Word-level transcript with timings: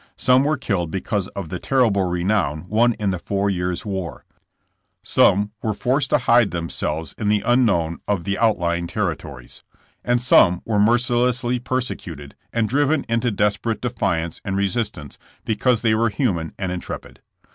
Some 0.17 0.43
were 0.43 0.57
killed 0.57 0.89
because 0.89 1.27
of 1.37 1.49
the 1.49 1.59
terrible 1.59 2.05
renown 2.09 2.65
won 2.67 2.93
in 2.93 3.11
the 3.11 3.19
four 3.19 3.51
years 3.51 3.83
^ 3.83 3.85
war; 3.85 4.25
some 5.03 5.51
were 5.61 5.75
forced 5.75 6.09
to 6.09 6.17
hide 6.17 6.49
themselves 6.49 7.13
in 7.19 7.27
the 7.27 7.41
unknown 7.45 7.99
of 8.07 8.23
the 8.23 8.35
outlying 8.39 8.87
territories; 8.87 9.61
and 10.03 10.19
some 10.19 10.63
were 10.65 10.79
mercilessly 10.79 11.59
persecuted 11.59 12.35
and 12.51 12.67
driven 12.67 13.05
into 13.07 13.29
desperate 13.29 13.79
defiance 13.79 14.41
and 14.43 14.57
re 14.57 14.69
sistance 14.69 15.19
because 15.45 15.83
they 15.83 15.93
were 15.93 16.09
human 16.09 16.55
and 16.57 16.71
intrepid. 16.71 17.21